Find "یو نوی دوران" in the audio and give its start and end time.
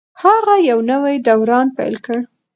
0.69-1.67